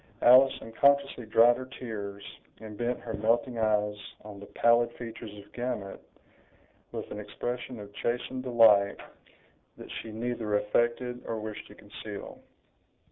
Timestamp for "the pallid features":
4.39-5.29